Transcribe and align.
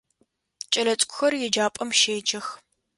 Кӏэлэцӏыкӏухэр 0.71 1.33
еджапӏэм 1.45 1.89
щеджэх. 1.99 2.47